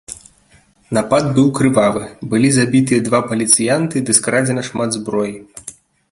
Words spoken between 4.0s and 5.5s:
ды скрадзена шмат зброі.